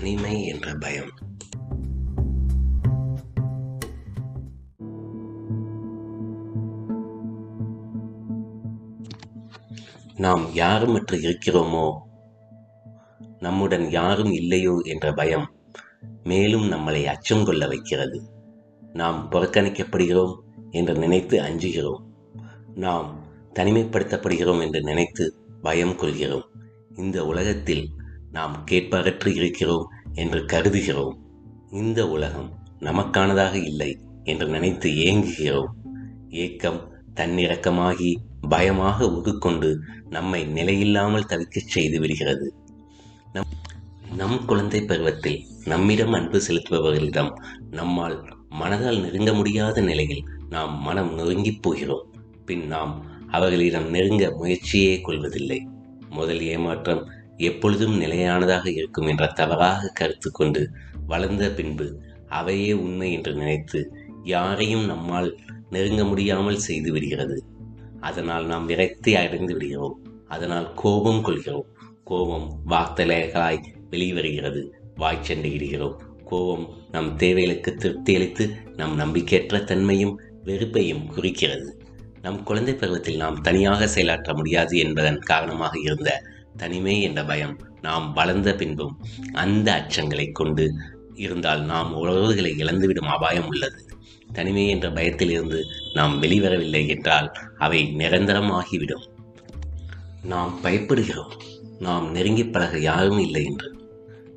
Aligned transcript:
தனிமை 0.00 0.44
என்ற 0.44 0.74
பயம். 0.74 1.08
நாம் 10.16 10.44
யாருமற்று 10.54 11.12
இருக்கிறோமோ? 11.12 11.98
நம்முடன் 13.38 13.90
யாரும் 13.90 14.32
இல்லையோ 14.32 14.80
என்ற 14.82 15.12
பயம் 15.12 15.50
மேலும் 16.24 16.72
நம்மளை 16.72 17.04
அச்சம் 17.04 17.44
கொள்ள 17.44 17.66
வைக்கிறது. 17.66 18.22
நாம் 18.92 19.28
புறக்கணிக்கப்படுகிறோம் 19.30 20.34
என்று 20.70 20.94
நினைத்து 20.94 21.42
அஞ்சுகிறோம். 21.42 22.02
நாம் 22.74 23.24
தனிமைப்படுத்தப்படுகிறோம் 23.54 24.62
என்று 24.62 24.82
நினைத்து 24.82 25.34
பயம் 25.62 25.96
கொள்கிறோம். 25.96 26.44
இந்த 26.96 27.26
உலகத்தில் 27.26 27.96
நாம் 28.32 28.64
கேட்பாரற்று 28.70 29.34
இருக்கிறோம் 29.34 29.88
என்று 30.18 30.40
கருதுகிறோம். 30.52 31.16
இந்த 31.70 32.08
உலகம் 32.08 32.50
நமக்கானதாக 32.80 33.54
இல்லை 33.54 33.90
என்று 34.24 34.46
நினைத்து 34.46 34.90
ஏங்குகிறோம். 34.90 35.70
ஏக்கம் 36.30 36.80
தன்னிறக்கமாகி 37.14 38.10
பயமாக 38.48 39.06
உதுக்கொண்டு 39.10 39.70
நம்மை 40.10 40.40
நிலையில்லாமல் 40.46 41.28
தவிக்கச் 41.28 41.72
செய்து 41.74 42.00
விடுகிறது. 42.00 42.46
நம் 43.32 43.50
நம் 44.16 44.44
குழந்தை 44.44 44.80
பருவத்தில் 44.82 45.38
நம்மிடம் 45.64 46.12
அன்பு 46.12 46.38
செலுத்துபவர்களிடம் 46.48 47.32
நம்மால் 47.70 48.18
மனதால் 48.60 49.00
நெருங்க 49.00 49.32
முடியாத 49.32 49.80
நிலையில் 49.80 50.22
நாம் 50.50 50.82
மனம் 50.82 51.12
நொறுங்கிப் 51.18 51.62
போகிறோம். 51.62 52.06
பின் 52.44 52.66
நாம் 52.66 52.92
அவர்களிடம் 53.28 53.88
நெருங்க 53.90 54.30
முயற்சியே 54.30 55.00
கொள்வதில்லை. 55.00 55.68
முதல் 56.10 56.42
ஏமாற்றம் 56.42 57.02
எப்பொழுதும் 57.38 57.96
நிலையானதாக 57.96 58.70
இருக்கும் 58.70 59.06
என்ற 59.06 59.26
தவறாக 59.26 59.88
கருத்து 59.88 60.30
கொண்டு 60.30 60.70
வளர்ந்த 61.06 61.50
பின்பு 61.50 62.00
அவையே 62.28 62.72
உண்மை 62.72 63.12
என்று 63.12 63.34
நினைத்து 63.34 63.92
யாரையும் 64.22 64.86
நம்மால் 64.86 65.38
நெருங்க 65.70 66.04
முடியாமல் 66.04 66.58
செய்து 66.58 66.92
விடுகிறது. 66.92 67.44
அதனால் 68.00 68.46
நாம் 68.46 68.66
விரக்தி 68.66 69.14
அடைந்து 69.14 69.52
விடுகிறோம். 69.52 69.98
அதனால் 70.28 70.74
கோபம் 70.74 71.22
கொள்கிறோம். 71.22 71.66
கோபம் 72.04 72.60
வார்த்தைகளாய் 72.66 73.62
வெளிவருகிறது. 73.90 74.70
வாய்ச்சண்டையிடுகிறோம் 74.96 75.96
கோபம் 76.24 76.68
நம் 76.90 77.16
தேவைகளுக்கு 77.16 77.74
திருப்தி 77.74 78.14
அளித்து 78.14 78.50
நம் 78.76 79.00
நம்பிக்கையற்ற 79.00 79.64
தன்மையும் 79.64 80.20
வெறுப்பையும் 80.44 81.06
குறிக்கிறது. 81.06 81.82
நம் 82.22 82.42
குழந்தை 82.42 82.74
பருவத்தில் 82.74 83.16
நாம் 83.16 83.40
தனியாக 83.40 83.86
செயலாற்ற 83.86 84.34
முடியாது 84.34 84.78
என்பதன் 84.78 85.18
காரணமாக 85.18 85.78
இருந்த 85.78 86.22
தனிமை 86.58 87.02
என்ற 87.02 87.24
பயம் 87.24 87.56
நாம் 87.82 88.12
வளர்ந்த 88.12 88.54
பின்பும் 88.54 89.00
அந்த 89.32 89.68
அச்சங்களை 89.72 90.32
கொண்டு 90.32 90.72
இருந்தால் 91.14 91.64
நாம் 91.64 91.94
உறவுகளை 91.94 92.54
இழந்துவிடும் 92.58 93.06
அபாயம் 93.06 93.46
உள்ளது. 93.46 93.86
தனிமை 94.32 94.68
என்ற 94.68 94.92
பயத்திலிருந்து 94.92 95.64
நாம் 95.94 96.22
வெளிவரவில்லை 96.22 96.88
என்றால் 96.88 97.32
அவை 97.58 97.94
நிரந்தரமாகிவிடும். 97.96 99.06
நாம் 100.22 100.58
பயப்படுகிறோம். 100.62 101.32
நாம் 101.78 102.10
நெருங்கி 102.10 102.46
பழக 102.46 102.78
யாரும் 102.78 103.18
இல்லை 103.18 103.44
என்று. 103.44 103.72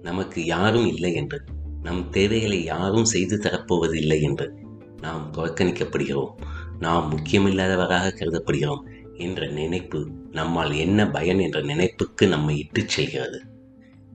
நமக்கு 0.01 0.45
யாரும் 0.45 0.85
இல்லை 0.85 1.13
என்று. 1.13 1.41
நம் 1.83 2.09
தேவைகளை 2.09 2.63
யாரும் 2.63 3.05
செய்து 3.05 3.37
தரப்போவது 3.37 3.95
இல்லை 3.95 4.21
என்று. 4.21 4.53
நாம் 5.01 5.33
புறக்கணிக்கப்படுகிறோம். 5.33 6.31
நாம் 6.79 7.13
முக்கியமில்லாதவராக 7.15 8.13
கருதப்படுகிறோம். 8.13 8.83
என்ற 9.17 9.47
நினைப்பு 9.47 10.09
நம்மால் 10.31 10.71
என்ன 10.71 11.09
பயன் 11.09 11.39
என்ற 11.39 11.61
நினைப்புக்கு 11.61 12.27
நம்மை 12.27 12.57
இட்டுச் 12.57 12.89
செல்கிறது. 12.89 13.41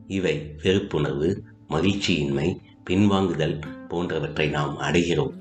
இவை 0.06 0.55
வெறுப்புணர்வு 0.62 1.38
மகிழ்ச்சியின்மை 1.69 2.56
பின்வாங்குதல் 2.91 3.62
போன்றவற்றை 3.88 4.48
நாம் 4.48 4.80
அடைகிறோம். 4.80 5.33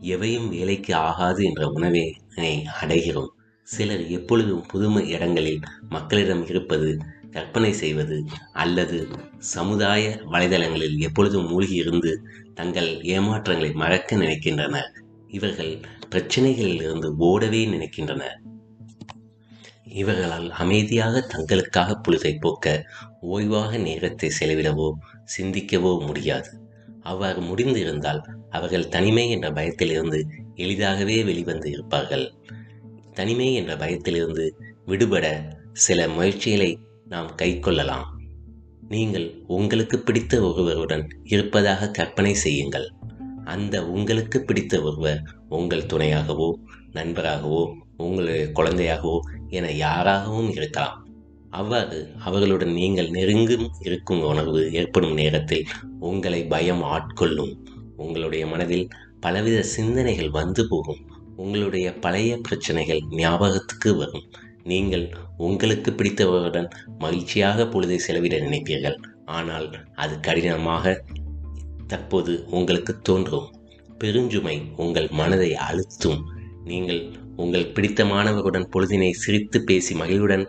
எவையும் 0.00 0.48
வேலைக்கு 0.48 0.94
ஆகாது 0.94 1.44
என்ற 1.44 1.68
உணவினை 1.68 2.66
அடைகிறோம். 2.82 3.28
சிலர் 3.62 4.06
எப்பொழுதும் 4.06 4.66
புதுமை 4.66 5.08
இடங்களில் 5.08 5.60
மக்களிடம் 5.88 6.46
இருப்பது 6.46 6.98
கற்பனை 7.30 7.72
செய்வது 7.72 8.24
அல்லது 8.52 9.08
சமுதாய 9.38 10.20
வலைதளங்களில் 10.32 10.98
எப்பொழுதும் 10.98 11.48
மூழ்கி 11.48 11.74
இருந்து 11.74 12.22
தங்கள் 12.54 13.00
ஏமாற்றங்களை 13.02 13.74
மறக்க 13.74 14.16
நினைக்கின்றனர். 14.16 14.90
இவர்கள் 15.28 15.80
பிரச்சனைகளில் 16.10 16.74
இருந்து 16.74 17.14
ஓடவே 17.18 17.68
நினைக்கின்றனர். 17.68 18.58
இவர்களால் 19.90 20.50
அமைதியாக 20.50 21.28
தங்களுக்காக 21.32 21.96
பொழுதை 22.02 22.38
போக்க 22.40 22.86
ஓய்வாக 23.22 23.78
நேரத்தை 23.78 24.30
செலவிடவோ 24.40 24.92
சிந்திக்கவோ 25.38 26.06
முடியாது. 26.06 26.50
அவ்வாறு 27.00 27.40
முடிந்திருந்தால் 27.40 28.22
அவர்கள் 28.50 28.88
தனிமை 28.88 29.30
என்ற 29.30 29.50
பயத்திலிருந்து 29.50 30.26
எளிதாகவே 30.54 31.24
வெளிவந்து 31.24 31.70
இருப்பார்கள். 31.70 32.34
தனிமை 33.12 33.54
என்ற 33.54 33.76
பயத்திலிருந்து 33.76 34.56
விடுபட 34.86 35.26
சில 35.72 36.08
முயற்சிகளை 36.08 36.78
நாம் 37.04 37.30
கைக்கொள்ளலாம். 37.36 38.06
நீங்கள் 38.88 39.44
உங்களுக்கு 39.46 39.98
பிடித்த 39.98 40.40
ஒருவருடன் 40.40 41.08
இருப்பதாக 41.24 41.90
கற்பனை 41.90 42.34
செய்யுங்கள். 42.34 42.88
அந்த 43.44 43.86
உங்களுக்கு 43.86 44.40
பிடித்த 44.40 44.80
ஒருவர் 44.80 45.22
உங்கள் 45.48 45.86
துணையாகவோ 45.86 46.54
நண்பராகவோ 46.92 47.62
உங்களுடைய 47.96 48.44
குழந்தையாகவோ 48.52 49.18
என 49.48 49.68
யாராகவும் 49.68 50.50
இருக்கலாம். 50.50 50.96
அவ்வாறு 51.50 52.14
அவர்களுடன் 52.24 52.72
நீங்கள் 52.72 53.10
நெருங்கும் 53.10 53.70
இருக்கும் 53.80 54.22
உணர்வு 54.22 54.72
ஏற்படும் 54.72 55.14
நேரத்தில் 55.14 55.64
உங்களை 55.98 56.44
பயம் 56.44 56.82
ஆட்கொள்ளும். 56.82 57.54
உங்களுடைய 57.96 58.46
மனதில் 58.46 58.88
பலவித 59.20 59.62
சிந்தனைகள் 59.62 60.30
வந்து 60.30 60.68
போகும். 60.68 61.00
உங்களுடைய 61.36 61.94
பழைய 61.94 62.36
பிரச்சனைகள் 62.36 63.02
ஞாபகத்துக்கு 63.10 63.96
வரும். 63.96 64.26
நீங்கள் 64.64 65.06
உங்களுக்கு 65.36 65.90
பிடித்தவருடன் 65.92 66.68
மகிழ்ச்சியாக 66.98 67.64
பொழுதை 67.64 67.96
செலவிட 67.96 68.36
நினைப்பீர்கள். 68.38 68.98
ஆனால் 69.24 69.66
அது 69.94 70.20
கடினமாக 70.20 71.04
தற்போது 71.86 72.32
உங்களுக்கு 72.50 72.92
தோன்றும். 73.00 73.48
பெருஞ்சுமை 73.98 74.56
உங்கள் 74.76 75.08
மனதை 75.10 75.54
அழுத்தும். 75.54 76.20
நீங்கள் 76.70 77.00
உங்கள் 77.42 77.70
பிடித்தமானவருடன் 77.76 78.70
பொழுதினை 78.72 79.10
சிரித்து 79.22 79.58
பேசி 79.68 79.92
மகிழ்வுடன் 79.94 80.44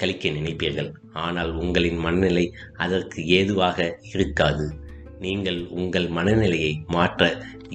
கழிக்க 0.00 0.28
நினைப்பீர்கள். 0.28 0.90
ஆனால் 1.24 1.50
உங்களின் 1.62 2.00
மனநிலை 2.06 2.44
அதற்கு 2.84 3.20
ஏதுவாக 3.38 3.86
இருக்காது. 4.12 4.66
நீங்கள் 5.24 5.60
உங்கள் 5.80 6.08
மனநிலையை 6.08 6.72
மாற்ற 6.86 7.22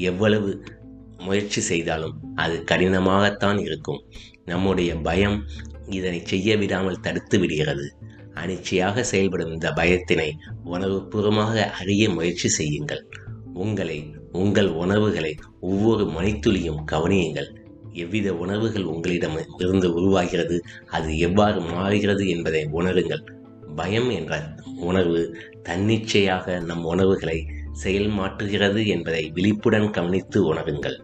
எவ்வளவு 0.09 0.50
முயற்சி 1.25 1.61
செய்தாலும் 1.61 2.16
அது 2.35 2.56
கடினமாகத்தான் 2.72 3.59
இருக்கும். 3.59 4.01
நம்முடைய 4.45 4.91
பயம் 5.07 5.38
இதனை 5.97 6.19
செய்ய 6.31 6.57
விடாமல் 6.57 7.03
தடுத்து 7.06 7.38
விடுகிறது. 7.40 7.85
அனிச்சையாக 8.41 9.03
செயல்படும் 9.11 9.51
இந்த 9.51 9.69
பயத்தினை 9.79 10.29
உணர்வுபூர்வமாக 10.73 11.66
அறிய 11.79 12.03
முயற்சி 12.09 12.50
செய்யுங்கள். 12.59 13.03
உங்களை 13.63 13.97
உங்கள் 14.41 14.69
உணர்வுகளை 14.84 15.34
ஒவ்வொரு 15.72 16.03
மணித்துளியும் 16.17 16.81
கவனியுங்கள். 16.91 17.50
எவ்வித 17.94 18.34
உணர்வுகள் 18.34 18.84
உங்களிடம் 18.84 19.38
இருந்து 19.57 19.94
உருவாகிறது 19.94 20.63
அது 20.88 21.18
எவ்வாறு 21.18 21.62
மாறுகிறது 21.62 22.28
என்பதை 22.28 22.69
உணருங்கள். 22.74 23.25
பயம் 23.75 24.09
என்ற 24.09 24.53
உணர்வு 24.75 25.38
தன்னிச்சையாக 25.63 26.59
நம் 26.59 26.84
உணர்வுகளை 26.84 27.47
செயல் 27.72 28.09
மாற்றுகிறது 28.09 28.85
என்பதை 28.85 29.29
விழிப்புடன் 29.29 29.90
கவனித்து 29.90 30.53
உணருங்கள். 30.53 31.02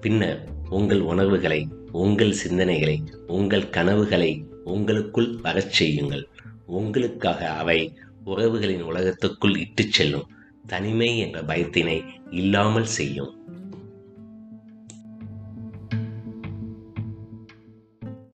பின்னர் 0.00 0.48
உங்கள் 0.70 1.00
உணர்வுகளை 1.00 1.68
உங்கள் 1.92 2.34
சிந்தனைகளை 2.48 2.98
உங்கள் 3.26 3.70
கனவுகளை 3.70 4.44
உங்களுக்குள் 4.64 5.36
வரச் 5.42 5.70
செய்யுங்கள். 5.70 6.28
உங்களுக்காக 6.66 7.50
அவை 7.50 7.96
உறவுகளின் 8.26 8.82
உலகத்துக்குள் 8.82 9.58
இட்டுச் 9.58 9.92
செல்லும். 9.92 10.26
தனிமை 10.66 11.18
என்ற 11.18 11.42
பயத்தினை 11.42 12.02
இல்லாமல் 12.30 12.86
செய்யும். 12.86 13.35